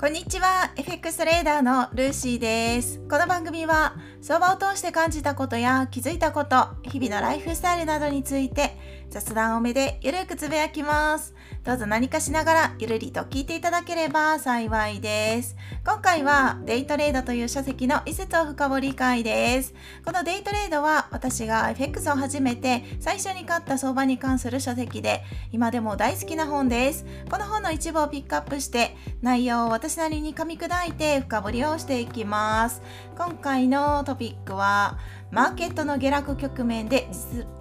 [0.00, 0.70] こんにちは。
[0.76, 3.00] FX レーダーのルーシーです。
[3.10, 8.76] この番組は相場を通して感じたことや気づいたこと日々のライフスタイルなどについて
[9.10, 11.34] 雑談多めでゆるくつぶやきます。
[11.64, 15.56] どうぞ何かしながらゆるりと聞いていただければ幸いです。
[15.84, 19.74] 今回はデイトレードという書籍の一節を深掘り会です。
[20.04, 27.06] このデイトレードは私が FX を始めて最初に買った相場に関する書籍で今でも大好きな本です。
[27.30, 32.82] この本の一部をピックアップして内容を私なりに噛み砕いて深掘りをしていきます。
[33.16, 34.98] 今回のトピックは
[35.30, 37.08] マーケットの下落局面で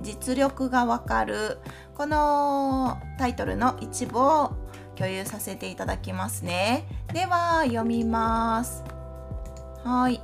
[0.02, 1.60] 実力がわかる。
[1.96, 4.54] このタイトルの一部を
[4.96, 6.86] 共有させていただきますね。
[7.14, 8.84] では読みます。
[9.84, 10.22] はい。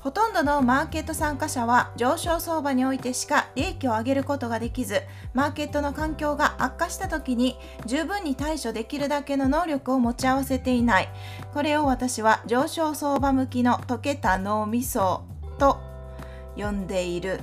[0.00, 5.02] ほとんどのマーケット参加者は上昇相場においてしか利益を上げることができず、
[5.34, 11.08] マーケットの環境が悪化した時に十分に対処できるだけの能力を持ち合わせていない。
[11.52, 15.24] これを私は上昇相場向きの溶けた脳みそ
[15.60, 15.78] と
[16.56, 17.40] 呼んでいる。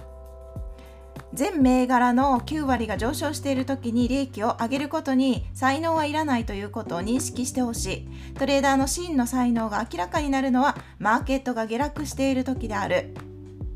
[1.34, 8.34] 全銘柄の9割が上昇している時に利益を上げることに才能はいらないということを認識してほしい。
[8.34, 13.14] トレーダーの真の才能が明らかになるのはマーケットが下落している時である。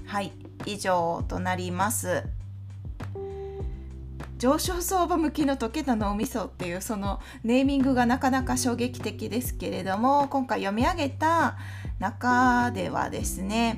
[0.06, 0.32] はい
[0.66, 2.24] 以上となります。
[4.38, 11.58] 上昇相場向きの溶けた脳みそっていうそのネーミングがなかなか衝撃的ですけれども今回読み上げた
[12.00, 13.78] 中ではですね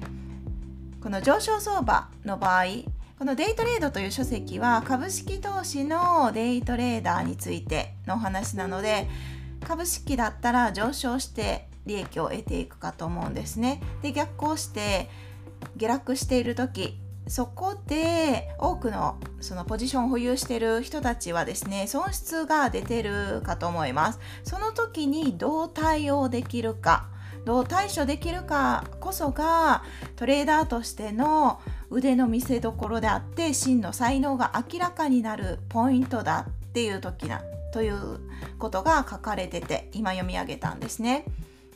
[1.04, 2.64] この上昇相場の場合
[3.20, 9.10] このデイトレードという書籍は株式投資のデイトレーダーについてのお話なので
[9.68, 13.82] 株式だったら上昇して利益を得ていくかと思うんですね。
[14.02, 15.10] で逆行して
[15.76, 27.08] 下落している時そこで多くのそのポジションを保有している人たちはですね損失が出てるかと思いますその時にどう対応できるか
[27.46, 29.84] どう対処できるかこそが
[30.16, 37.42] トレーダーとしての腕の見せ所であって真の才能が明らかになるポイントだっていう時な
[37.74, 38.20] という
[38.60, 41.26] ことが書かれてて今読み上げたんですね。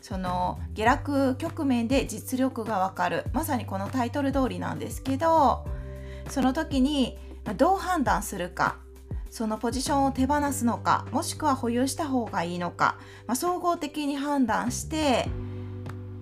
[0.02, 5.66] その下落局面で実力がわかるまさにこのタイトル通りなんですけど
[6.30, 7.18] その時に
[7.58, 8.78] どう判断するか
[9.30, 15.28] そのポジションを手放すのかもしくは保有した方がいいのか、まあ、総合的に判断して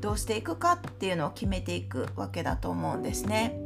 [0.05, 3.59] どうしていくかっていうのを決めていくわけだと思うんですね。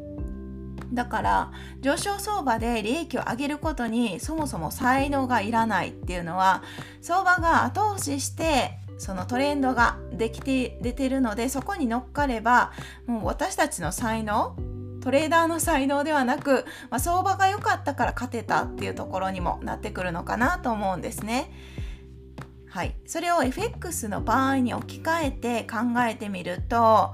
[0.94, 1.52] だから
[1.82, 6.64] 上昇相場で利益を上げることにそもそも才能がいらないっていうのは
[7.02, 12.72] 相場が後押ししてそのトレンドができて出てるのでそこに乗っかれば
[13.06, 14.56] もう私たちの才能
[15.02, 21.52] トレーダーの才能ではなく、まあ、相場が良かったから勝てたっていうところにもなってくるのかなと思うんですね。
[22.70, 27.14] はい、それを FX の場合に置き換えて考えてみると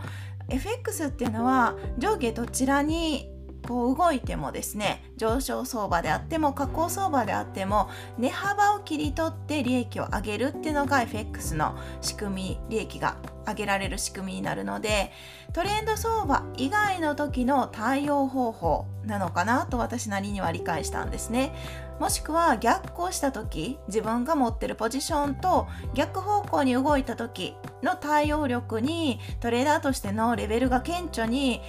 [0.49, 3.31] FX っていうのは上下どちらに
[3.65, 13.17] こう動いてもですね上昇相場であっても下降相場であっても値幅を切り取って利益を上げるっていうのが FX の仕組み利益が
[13.47, 15.11] 上げられる仕組みになるので
[15.53, 21.55] トレンド相場以外の時の対応方法なのかなと私なりには理解したんですね。
[21.99, 31.61] もしくは逆行した時自分が持ってるポジションと逆方向に動いた時の対応力にトレーダーとしてのレベルが顕著に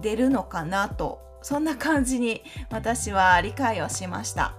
[0.00, 4.54] 出るのかなとそんな感じに私は理解をしました。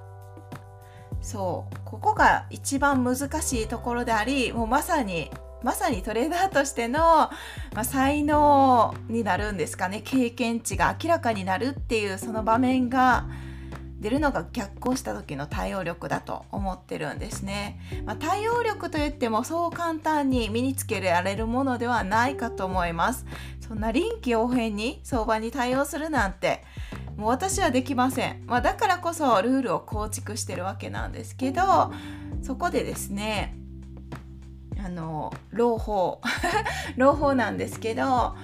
[1.22, 5.32] そうここが一番難しいところでありもうまさに
[5.64, 7.32] まさにトレーダーとしての、ま
[7.76, 10.02] あ、才能になるんですかね。
[10.04, 13.26] 経験値が明らかになるっていうその場面が
[14.04, 23.26] 出るのが逆行した時の対応力だと思ってるんですね、まあ、対応力といってもそう簡単に身につけられるものではないかと思います。
[23.66, 26.66] そんな臨機応変に相場に対応するなんて
[27.16, 31.94] もう私はできません、まあ、だからこそルールを構築してるわけなんですけど
[32.42, 33.56] そこでですね
[34.84, 36.20] あの朗報。
[36.98, 38.36] 朗報なんですけど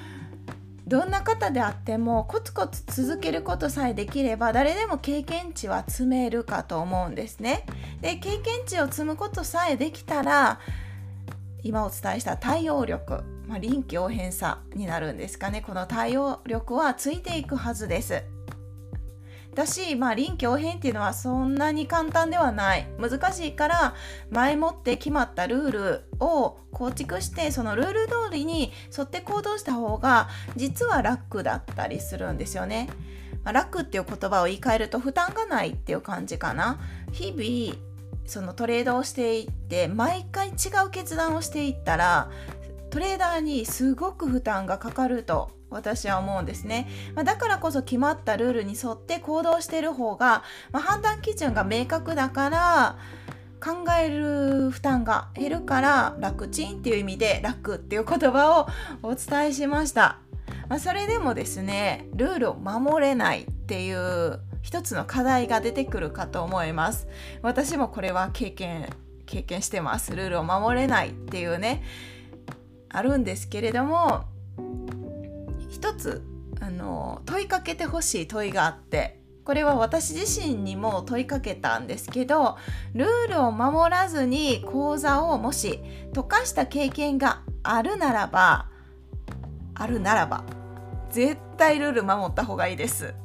[0.90, 7.66] どんな方であってもコツコツ続けることさえできれば誰でも経験値は積めるかと思うんですね。
[8.02, 10.60] で経験値を積むことさえできたら
[11.62, 18.24] 今お伝えした対応力、まあ、臨機応変さになるんですかねこの対応力はついていくはずです。
[19.60, 23.96] だし、まあ、臨機応変っていうのはそんなに簡単ではない難しいから
[24.32, 32.90] 前もって決まったルールを構築してそのルール通りに沿って行動した方が実は楽だったりするんですよね。
[33.44, 36.80] まあ、楽っていう言葉を言い換えると負担がないっていう感じかな。
[37.12, 37.78] 日々
[38.26, 40.52] そのトレードをしていって毎回違
[40.86, 42.30] う決断をしていったら
[42.92, 52.98] トレーダーにすごく負担がかかると私は思うんですね、まあ、だからこそ決まったルールに沿って行動してる方が、まあ、判断基準が明確だから
[53.62, 58.68] 考える負担が減るから楽ちんっていう意味で楽っていう言葉を
[59.04, 60.20] お伝えしました、
[60.70, 67.08] まあ、それでもですねルールを守れないっていう一つの課題が出てくるかと思います。
[67.42, 68.90] 私もこれは経験
[69.26, 70.16] 経験してます。
[70.16, 71.84] ルールを守れないっていうね
[72.90, 74.26] あるんですけれども
[75.70, 76.24] 一つ
[76.60, 82.58] あの問いかけてほしい問いがあってこれは私自身にも問いかけたんですけど
[82.94, 85.80] ルールを守らずに講座をもし
[86.14, 88.68] 溶かした経験があるならば
[89.74, 90.44] あるならば
[91.10, 93.16] 絶対ルール守った方がいいです。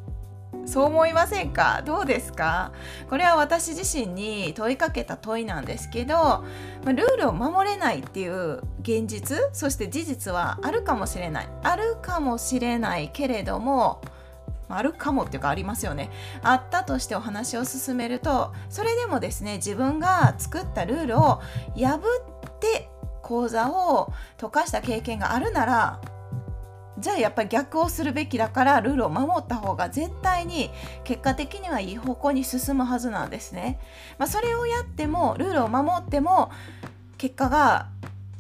[0.66, 1.82] そう思いませんか？
[1.84, 2.72] どうですか？
[3.08, 6.44] これは私自身に問いかけた問いなんですけど
[6.84, 11.48] ルールを守れないっていう現実そして事実はあるかもしれない。
[11.62, 14.00] あるかもしれないけれども
[14.68, 16.10] あるかもっていうかありますよね。
[16.42, 21.42] あったとしてお話を進めるとそれでもですね自分が作ったルールを
[21.76, 22.00] 破
[22.50, 22.88] って
[23.22, 26.00] 講座を溶かした経験があるなら
[27.04, 30.70] じゃあやっぱり逆をするべきだからルールを守った方が絶対に
[31.04, 33.78] 結果的にはいい方向に進むはずなんですね。
[34.16, 36.50] まあ、それをやってもルールを守っても
[37.18, 37.88] 結果が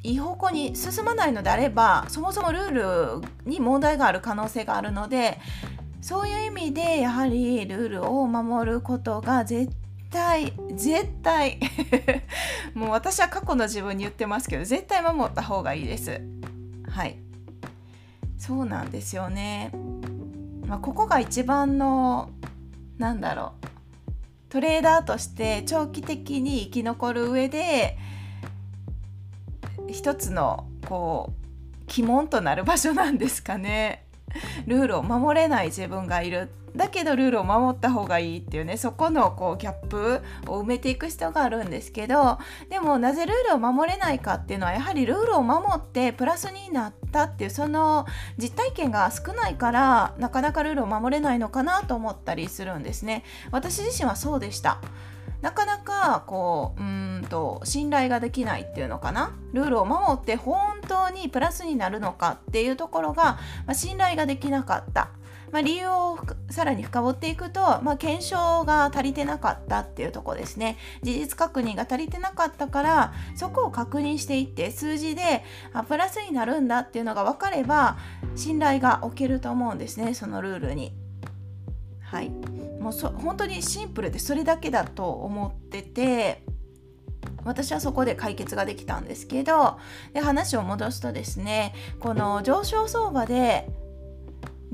[0.02, 5.38] いい方向に進まないのであればそもそもルールに問題がある可能性があるので
[6.00, 9.70] そういう意味でやはりルールを守ることが絶
[10.10, 11.60] 対絶対
[12.72, 16.22] もう私は過去の自分に言ってますけど絶対守った方がいいです。
[16.88, 17.23] はい
[18.46, 19.70] そうなんですよね。
[20.66, 22.28] まあ、ここが一番の
[22.98, 24.12] なんだろう
[24.50, 27.96] トレーダーとして長期的に生き残る上で
[29.88, 31.32] 一つのこ
[31.88, 34.04] う鬼門となる場所なんですかね。
[34.66, 42.38] ルールを守れない自分がいるだけどルールを守った方がいいっていうねそこのこうギャップを埋めていく必要があるんですけど
[42.68, 48.06] でもなぜルールを守れないかっていうのはやはりルールを守ってプラスになったっていうその
[48.38, 53.24] 実体験が少ないからなかなかルールを守れないのかなと思ったりするんですね。
[53.50, 54.78] 私自身はそうでした。
[55.42, 59.32] なかなかこううんと信頼ができないっていうのかな。
[59.52, 65.10] ルールを守って本当にプラスになるのかっていうところが、まあ、信頼ができなかった。
[65.54, 66.18] まあ、理由を
[66.50, 77.98] さらに深掘っていくと、まあ、検証が足りてなかったっていうとこですね事実確認が足りてなかったからそこを確認していって数字であプラスになるんだっていうのが分かれば
[78.34, 80.92] 信頼が置けると思うんですねそのルールに。
[82.02, 82.30] はい
[82.80, 86.42] もうそ本当にシンプルでそれだけだと思ってて
[87.44, 89.78] 私はそこで解決ができたんですけど
[90.12, 93.68] で話を戻すとですねこの上昇相場で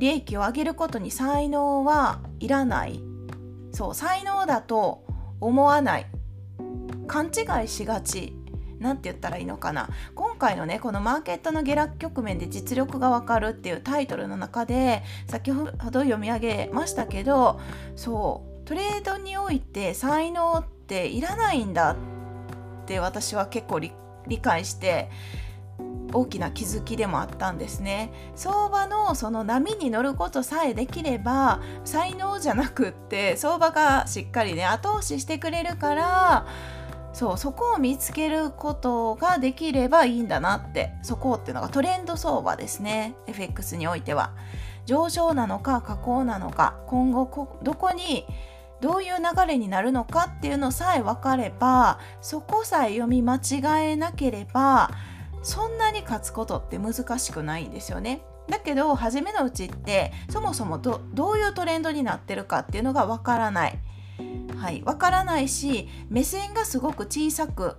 [0.00, 3.02] 利益を上げることに才能はいらない。
[3.70, 5.04] そう才能だと
[5.40, 6.06] 思わない。
[7.06, 8.34] 勘違いしがち
[8.78, 9.90] なんて言ったらいいのかな。
[10.14, 17.60] 今回のねこのマーケットの下落局面で実力がわかるっていうタイトルの中で先ほど読み上げましたけど
[17.94, 21.96] そうトレードにおいて才能っていらないんだっ
[22.86, 23.92] て私は結構理
[24.40, 25.10] 解して
[26.12, 28.12] 大きな気づきでもあったんですね。
[28.34, 36.46] 相場のその波に乗ることさえできれば才能じゃなくって相場がしっかりね後押ししてくれるから
[37.12, 43.14] そうそこを見つけることができればいいんだなってそこっていうのがトレンド相場ですね。
[43.26, 44.32] FX においては。
[44.86, 48.26] 上昇なのか下降なのか今後どこに
[48.80, 54.90] どういう流れになるのかっていうのさえ分かればそこさえ読み間違えなければ
[55.42, 58.22] そんなに勝つことって難しくないんですよね。
[58.48, 61.00] だけど初めのうちってそもそもど
[61.32, 63.78] ういうトレンドになってるかっていうのがわからない。
[64.56, 67.76] はい、わからないし目線がすごく小さく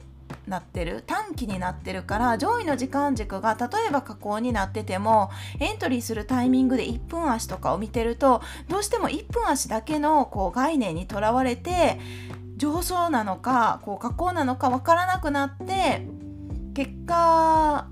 [0.47, 11.99] なってる短期になってるから上位の時間軸が例えば下降になっててもエントリーするタイミングで1分足とかを見てるとどうしても1分足だけのこう概念にとらわれて
[12.57, 16.07] 上昇なのかこう下降なのか分からなくなって
[16.73, 17.87] 結果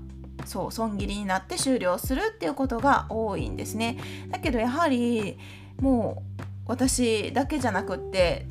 [0.46, 3.98] そう損切りになって終了するっていうことが多いんですね。
[4.30, 5.38] だけどやはり
[5.80, 8.46] もう私だけじゃなくって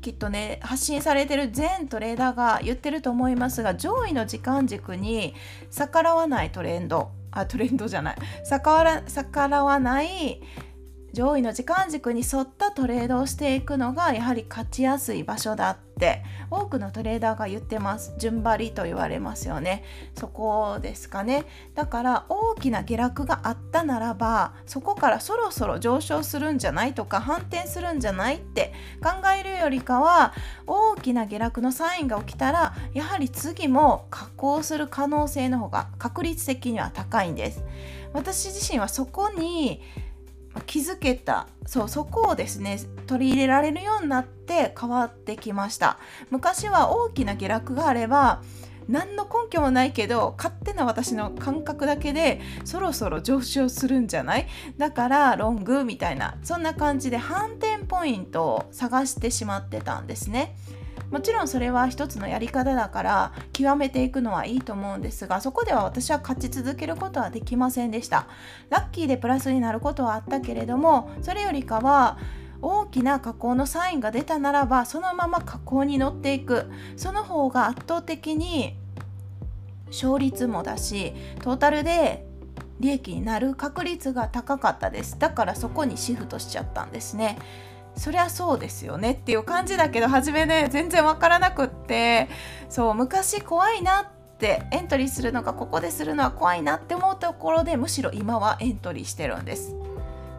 [0.00, 5.34] きっとね発信されてる全トレーダーが言ってると思いますが上位の時間軸に
[5.70, 7.10] 逆らわないトレンド。
[7.30, 8.16] あトレンドじゃない。
[8.48, 10.40] 逆らわない
[11.12, 18.14] 上位の時間軸に沿ったトレードをしていくのがやはり勝ちやすい場所だって多くのトレーダーが言ってます。
[18.18, 19.84] 順張りと言われますよね。
[20.14, 21.46] そこですかね。
[21.74, 28.72] だから大きな下落があったならばそこからそろそろ上昇するんじゃないとか反転するんじゃないって
[29.02, 30.34] 考えるよりかは
[30.66, 37.64] 大きな下落のサインが起きたらやはり次も下降する可能性の方が確率的には高いんです。
[38.12, 39.82] 私自身はそこに
[40.66, 41.46] 気づけた。
[41.66, 45.98] そうそこをですね取り入れられるようになって変わってきました。
[46.30, 48.42] 昔は大きな下落があれば
[48.88, 54.48] 何の根拠もないけど勝手な私の感覚だけでそろそろ上昇するんじゃない？
[54.78, 60.56] だからロングみたいなそんな感じで反転ポイントを探してしまってたんですね。
[61.10, 68.26] もちろんそれは一つのやり方だから極めていくのはいいと思うんですがそこでは私は勝ち続けることはできませんでした。
[68.70, 72.18] ラッキーでプラスになることはあったけれどもそれよりかは
[72.60, 76.70] 大きな加工のサインが出たならばそのまま加工に乗っていく。
[76.96, 78.76] その方が圧倒的に
[79.86, 82.26] 勝率もだしトータルで
[82.80, 85.18] 利益になる確率が高かったです。
[85.18, 87.38] だからそこにシフトしちゃったんですね。
[87.98, 92.28] そりゃそうですよねっていう感じだけど初めね全然わからなくって
[92.68, 94.06] そう昔怖いなっ
[94.38, 99.74] てエントリーするのがここでするのは怖いなって思うところでむしろ今はエントリーしてるんです。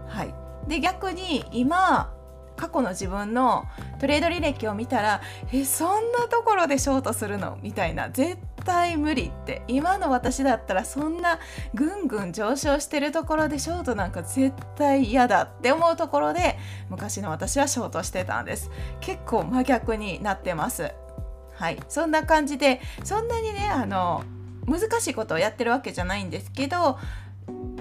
[0.07, 0.33] はい、
[0.67, 2.13] で逆に今
[2.55, 3.65] 過去の自分の
[3.99, 5.21] トレード履歴を見たら
[5.53, 7.57] えそんなところでショートするの？
[7.61, 8.37] みたいな絶
[8.69, 11.39] 対無理って今の私だったらそんな
[11.73, 16.55] ぐんぐん上昇してるところでショートなんか絶対嫌だって思うところで
[16.87, 18.69] 昔の私はショートしてたんです。
[19.01, 20.91] 結構真逆になってます。
[21.55, 21.79] はい。
[21.89, 24.23] そんな感じでそんなにねあの
[24.67, 26.99] 難しいことをやってるわけじゃないんですけど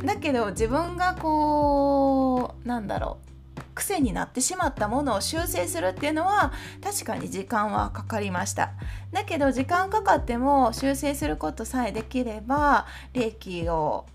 [0.02, 3.27] だけど自分がこうなんだろう
[3.78, 8.72] 癖になってしまったものを修正するっていうのは確かに時間はかかりました
[9.12, 14.06] だけど時間かかっても修正することさえできれば利益を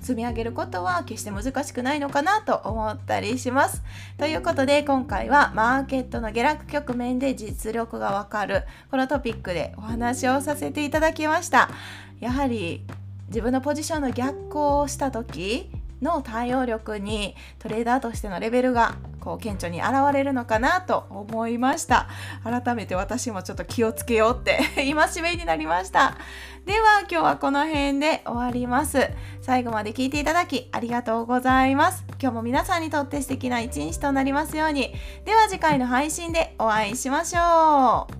[0.00, 3.82] 積み上げることは決して難しくないのかなと思ったりします。
[4.16, 11.68] ということで今回はマーケットの下落局面で実力がわかるこのトピックでお話をさせていただきました。
[12.18, 12.86] やはり
[13.28, 15.70] 自分のポジションの逆行をした時
[16.02, 22.08] の対応力にトレーダーとしてのレベルがこう顕著に現れるのかなと思いました。
[22.42, 26.16] 改めて私もちょっと気をつけようって 戒めになりました。
[26.64, 29.10] では今日はこの辺で終わります。
[29.40, 32.04] 最後まで聞いていただきありがとうございます。
[32.20, 34.94] 今日も皆さんにとって素敵な一日となりますように。
[35.24, 38.19] では次回の配信でお会いしましょう。